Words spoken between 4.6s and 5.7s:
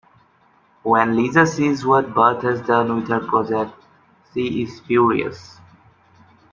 is furious.